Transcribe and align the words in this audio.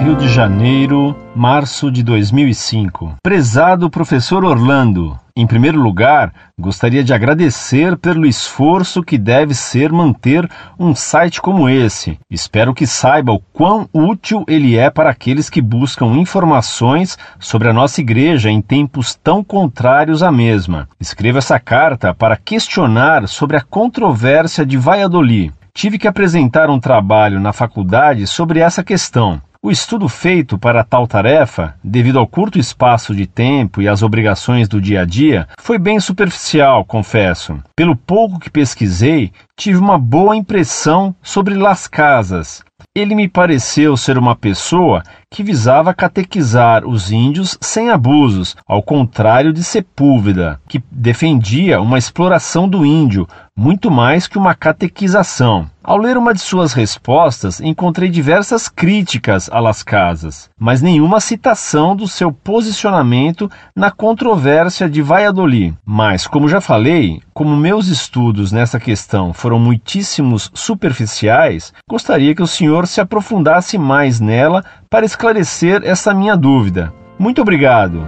de 0.00 0.28
Janeiro, 0.28 1.14
março 1.36 1.90
de 1.90 2.02
2005. 2.02 3.16
Prezado 3.22 3.90
professor 3.90 4.46
Orlando, 4.46 5.16
em 5.36 5.46
primeiro 5.46 5.78
lugar, 5.78 6.32
gostaria 6.58 7.04
de 7.04 7.12
agradecer 7.12 7.98
pelo 7.98 8.24
esforço 8.24 9.02
que 9.02 9.18
deve 9.18 9.54
ser 9.54 9.92
manter 9.92 10.48
um 10.78 10.94
site 10.94 11.40
como 11.40 11.68
esse. 11.68 12.18
Espero 12.30 12.72
que 12.72 12.86
saiba 12.86 13.32
o 13.32 13.40
quão 13.52 13.88
útil 13.92 14.42
ele 14.48 14.74
é 14.74 14.88
para 14.88 15.10
aqueles 15.10 15.50
que 15.50 15.60
buscam 15.60 16.06
informações 16.16 17.18
sobre 17.38 17.68
a 17.68 17.72
nossa 17.72 18.00
igreja 18.00 18.50
em 18.50 18.62
tempos 18.62 19.14
tão 19.14 19.44
contrários 19.44 20.22
à 20.22 20.32
mesma. 20.32 20.88
Escrevo 20.98 21.38
essa 21.38 21.60
carta 21.60 22.14
para 22.14 22.38
questionar 22.38 23.28
sobre 23.28 23.58
a 23.58 23.60
controvérsia 23.60 24.64
de 24.64 24.78
Valladolid. 24.78 25.52
Tive 25.74 25.98
que 25.98 26.08
apresentar 26.08 26.70
um 26.70 26.80
trabalho 26.80 27.38
na 27.38 27.52
faculdade 27.52 28.26
sobre 28.26 28.60
essa 28.60 28.82
questão. 28.82 29.40
O 29.62 29.70
estudo 29.70 30.08
feito 30.08 30.58
para 30.58 30.82
tal 30.82 31.06
tarefa, 31.06 31.74
devido 31.84 32.18
ao 32.18 32.26
curto 32.26 32.58
espaço 32.58 33.14
de 33.14 33.26
tempo 33.26 33.82
e 33.82 33.88
às 33.88 34.02
obrigações 34.02 34.66
do 34.66 34.80
dia 34.80 35.02
a 35.02 35.04
dia, 35.04 35.46
foi 35.60 35.78
bem 35.78 36.00
superficial, 36.00 36.82
confesso. 36.82 37.58
Pelo 37.76 37.94
pouco 37.94 38.38
que 38.38 38.48
pesquisei, 38.48 39.30
tive 39.54 39.76
uma 39.76 39.98
boa 39.98 40.34
impressão 40.34 41.14
sobre 41.22 41.54
Las 41.54 41.86
Casas. 41.86 42.64
Ele 42.96 43.14
me 43.14 43.28
pareceu 43.28 43.98
ser 43.98 44.16
uma 44.16 44.34
pessoa 44.34 45.02
que 45.30 45.42
visava 45.42 45.92
catequizar 45.92 46.86
os 46.86 47.12
índios 47.12 47.58
sem 47.60 47.90
abusos, 47.90 48.56
ao 48.66 48.82
contrário 48.82 49.52
de 49.52 49.62
Sepúlveda, 49.62 50.58
que 50.66 50.82
defendia 50.90 51.82
uma 51.82 51.98
exploração 51.98 52.66
do 52.66 52.84
índio, 52.86 53.28
muito 53.54 53.90
mais 53.90 54.26
que 54.26 54.38
uma 54.38 54.54
catequização. 54.54 55.68
Ao 55.90 55.98
ler 55.98 56.16
uma 56.16 56.32
de 56.32 56.38
suas 56.38 56.72
respostas, 56.72 57.60
encontrei 57.60 58.08
diversas 58.08 58.68
críticas 58.68 59.50
a 59.50 59.58
Las 59.58 59.82
Casas, 59.82 60.48
mas 60.56 60.80
nenhuma 60.80 61.18
citação 61.18 61.96
do 61.96 62.06
seu 62.06 62.30
posicionamento 62.30 63.50
na 63.74 63.90
controvérsia 63.90 64.88
de 64.88 65.02
Valladolid. 65.02 65.76
Mas, 65.84 66.28
como 66.28 66.48
já 66.48 66.60
falei, 66.60 67.20
como 67.34 67.56
meus 67.56 67.88
estudos 67.88 68.52
nessa 68.52 68.78
questão 68.78 69.32
foram 69.32 69.58
muitíssimos 69.58 70.48
superficiais, 70.54 71.72
gostaria 71.88 72.36
que 72.36 72.42
o 72.42 72.46
senhor 72.46 72.86
se 72.86 73.00
aprofundasse 73.00 73.76
mais 73.76 74.20
nela 74.20 74.64
para 74.88 75.04
esclarecer 75.04 75.82
essa 75.84 76.14
minha 76.14 76.36
dúvida. 76.36 76.94
Muito 77.18 77.42
obrigado. 77.42 78.00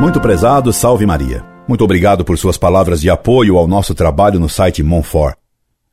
Muito 0.00 0.18
prezado, 0.18 0.72
salve 0.72 1.04
Maria. 1.04 1.47
Muito 1.68 1.84
obrigado 1.84 2.24
por 2.24 2.38
suas 2.38 2.56
palavras 2.56 2.98
de 2.98 3.10
apoio 3.10 3.58
ao 3.58 3.68
nosso 3.68 3.94
trabalho 3.94 4.40
no 4.40 4.48
site 4.48 4.82
Monfort. 4.82 5.36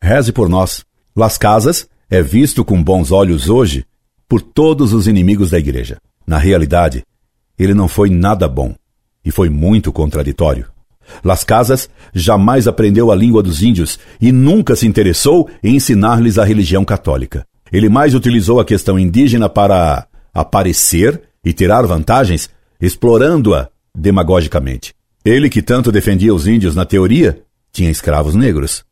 Reze 0.01 0.31
por 0.31 0.47
nós. 0.47 0.85
Las 1.13 1.37
Casas 1.37 1.85
é 2.09 2.21
visto 2.21 2.63
com 2.63 2.81
bons 2.81 3.11
olhos 3.11 3.49
hoje 3.49 3.85
por 4.25 4.41
todos 4.41 4.93
os 4.93 5.05
inimigos 5.05 5.49
da 5.49 5.59
igreja. 5.59 5.97
Na 6.25 6.37
realidade, 6.37 7.03
ele 7.59 7.73
não 7.73 7.89
foi 7.89 8.09
nada 8.09 8.47
bom 8.47 8.73
e 9.23 9.31
foi 9.31 9.49
muito 9.49 9.91
contraditório. 9.91 10.67
Las 11.21 11.43
Casas 11.43 11.89
jamais 12.13 12.69
aprendeu 12.69 13.11
a 13.11 13.15
língua 13.15 13.43
dos 13.43 13.61
índios 13.61 13.99
e 14.21 14.31
nunca 14.31 14.77
se 14.77 14.87
interessou 14.87 15.49
em 15.61 15.75
ensinar-lhes 15.75 16.37
a 16.37 16.45
religião 16.45 16.85
católica. 16.85 17.45
Ele 17.69 17.89
mais 17.89 18.15
utilizou 18.15 18.61
a 18.61 18.65
questão 18.65 18.97
indígena 18.97 19.49
para 19.49 20.07
aparecer 20.33 21.21
e 21.43 21.51
tirar 21.51 21.85
vantagens, 21.85 22.49
explorando-a 22.79 23.67
demagogicamente. 23.93 24.95
Ele 25.25 25.49
que 25.49 25.63
tanto 25.63 25.91
defendia 25.91 26.31
os 26.31 26.45
índios 26.45 26.75
na 26.75 26.85
teoria, 26.85 27.41
tinha 27.73 27.89
escravos 27.89 28.35
negros. 28.35 28.85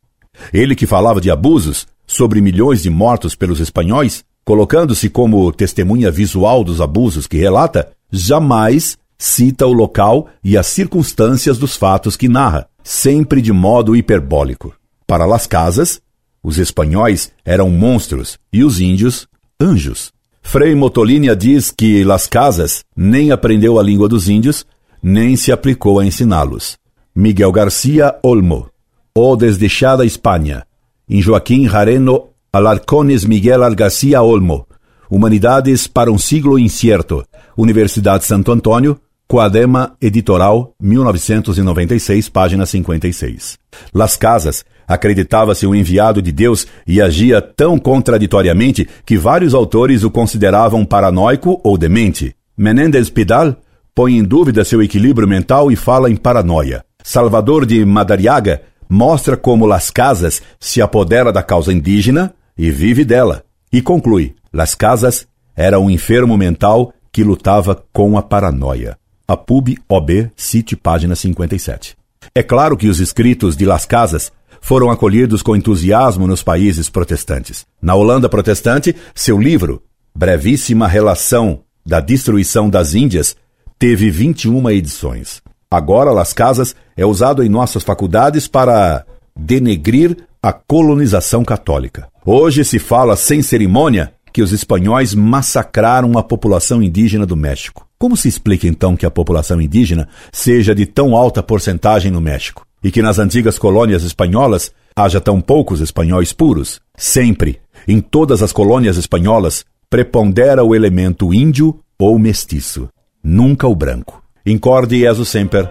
Ele 0.52 0.74
que 0.74 0.84
falava 0.84 1.20
de 1.20 1.30
abusos 1.30 1.86
sobre 2.04 2.40
milhões 2.40 2.82
de 2.82 2.90
mortos 2.90 3.36
pelos 3.36 3.60
espanhóis, 3.60 4.24
colocando-se 4.44 5.08
como 5.08 5.52
testemunha 5.52 6.10
visual 6.10 6.64
dos 6.64 6.80
abusos 6.80 7.28
que 7.28 7.38
relata, 7.38 7.92
jamais 8.10 8.98
cita 9.16 9.64
o 9.64 9.72
local 9.72 10.28
e 10.42 10.58
as 10.58 10.66
circunstâncias 10.66 11.56
dos 11.56 11.76
fatos 11.76 12.16
que 12.16 12.28
narra, 12.28 12.66
sempre 12.82 13.40
de 13.40 13.52
modo 13.52 13.94
hiperbólico. 13.94 14.74
Para 15.06 15.24
Las 15.24 15.46
Casas, 15.46 16.00
os 16.42 16.58
espanhóis 16.58 17.30
eram 17.44 17.70
monstros 17.70 18.38
e 18.52 18.64
os 18.64 18.80
índios, 18.80 19.28
anjos. 19.60 20.12
Frei 20.42 20.74
Motolinia 20.74 21.34
diz 21.34 21.70
que 21.70 22.04
Las 22.04 22.26
Casas 22.26 22.84
nem 22.94 23.30
aprendeu 23.30 23.78
a 23.78 23.82
língua 23.82 24.08
dos 24.08 24.28
índios 24.28 24.66
nem 25.06 25.36
se 25.36 25.52
aplicou 25.52 26.00
a 26.00 26.06
ensiná-los. 26.06 26.78
Miguel 27.14 27.52
Garcia 27.52 28.16
Olmo, 28.22 28.70
O 29.14 29.36
Desdechada 29.36 30.02
Espanha, 30.02 30.64
em 31.06 31.20
Joaquim 31.20 31.68
Jareno 31.68 32.30
Alarcones 32.50 33.22
Miguel 33.22 33.60
Garcia 33.74 34.22
Olmo, 34.22 34.66
Humanidades 35.10 35.86
para 35.86 36.10
um 36.10 36.16
Siglo 36.16 36.58
Incierto, 36.58 37.22
Universidade 37.54 38.24
Santo 38.24 38.50
Antônio, 38.50 38.98
Coadema 39.28 39.94
Editoral, 40.00 40.72
1996, 40.80 42.30
página 42.30 42.64
56. 42.64 43.58
Las 43.92 44.16
Casas 44.16 44.64
acreditava-se 44.88 45.66
um 45.66 45.74
enviado 45.74 46.22
de 46.22 46.32
Deus 46.32 46.66
e 46.86 47.02
agia 47.02 47.42
tão 47.42 47.78
contraditoriamente 47.78 48.88
que 49.04 49.18
vários 49.18 49.52
autores 49.52 50.02
o 50.02 50.10
consideravam 50.10 50.82
paranoico 50.82 51.60
ou 51.62 51.76
demente. 51.76 52.34
Menéndez 52.56 53.10
Pidal 53.10 53.58
põe 53.94 54.18
em 54.18 54.24
dúvida 54.24 54.64
seu 54.64 54.82
equilíbrio 54.82 55.28
mental 55.28 55.70
e 55.70 55.76
fala 55.76 56.10
em 56.10 56.16
paranoia. 56.16 56.84
Salvador 57.02 57.64
de 57.64 57.84
Madariaga 57.84 58.62
mostra 58.88 59.36
como 59.36 59.66
Las 59.66 59.90
Casas 59.90 60.42
se 60.58 60.82
apodera 60.82 61.32
da 61.32 61.42
causa 61.42 61.72
indígena 61.72 62.34
e 62.56 62.70
vive 62.70 63.04
dela. 63.04 63.44
E 63.72 63.80
conclui: 63.80 64.34
Las 64.52 64.74
Casas 64.74 65.26
era 65.54 65.78
um 65.78 65.90
enfermo 65.90 66.36
mental 66.36 66.92
que 67.12 67.22
lutava 67.22 67.84
com 67.92 68.18
a 68.18 68.22
paranoia. 68.22 68.98
A 69.26 69.36
PUB 69.36 69.78
OB, 69.88 70.30
Cite, 70.36 70.76
página 70.76 71.14
57. 71.14 71.96
É 72.34 72.42
claro 72.42 72.76
que 72.76 72.88
os 72.88 73.00
escritos 73.00 73.56
de 73.56 73.64
Las 73.64 73.86
Casas 73.86 74.32
foram 74.60 74.90
acolhidos 74.90 75.42
com 75.42 75.54
entusiasmo 75.54 76.26
nos 76.26 76.42
países 76.42 76.88
protestantes. 76.88 77.66
Na 77.80 77.94
Holanda 77.94 78.28
protestante, 78.28 78.96
seu 79.14 79.38
livro, 79.38 79.82
Brevíssima 80.14 80.88
Relação 80.88 81.60
da 81.84 82.00
Destruição 82.00 82.70
das 82.70 82.94
Índias, 82.94 83.36
teve 83.78 84.10
21 84.10 84.70
edições. 84.70 85.42
Agora, 85.70 86.12
Las 86.12 86.32
Casas 86.32 86.74
é 86.96 87.04
usado 87.04 87.42
em 87.42 87.48
nossas 87.48 87.82
faculdades 87.82 88.46
para 88.46 89.04
denegrir 89.36 90.16
a 90.42 90.52
colonização 90.52 91.44
católica. 91.44 92.08
Hoje 92.24 92.64
se 92.64 92.78
fala 92.78 93.16
sem 93.16 93.42
cerimônia 93.42 94.12
que 94.32 94.42
os 94.42 94.52
espanhóis 94.52 95.14
massacraram 95.14 96.16
a 96.18 96.22
população 96.22 96.82
indígena 96.82 97.26
do 97.26 97.36
México. 97.36 97.86
Como 97.98 98.16
se 98.16 98.28
explica 98.28 98.66
então 98.66 98.96
que 98.96 99.06
a 99.06 99.10
população 99.10 99.60
indígena 99.60 100.08
seja 100.32 100.74
de 100.74 100.86
tão 100.86 101.16
alta 101.16 101.42
porcentagem 101.42 102.10
no 102.10 102.20
México 102.20 102.66
e 102.82 102.90
que 102.90 103.02
nas 103.02 103.18
antigas 103.18 103.58
colônias 103.58 104.02
espanholas 104.02 104.72
haja 104.94 105.20
tão 105.20 105.40
poucos 105.40 105.80
espanhóis 105.80 106.32
puros? 106.32 106.80
Sempre, 106.96 107.60
em 107.88 108.00
todas 108.00 108.42
as 108.42 108.52
colônias 108.52 108.96
espanholas, 108.96 109.64
prepondera 109.88 110.62
o 110.62 110.74
elemento 110.74 111.32
índio 111.32 111.80
ou 111.98 112.18
mestiço 112.18 112.88
nunca 113.24 113.66
o 113.66 113.74
branco. 113.74 114.22
Incorde 114.44 114.98
Jesus 114.98 115.30
Semper, 115.30 115.68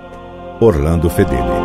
Orlando 0.60 1.10
Fedeli. 1.10 1.63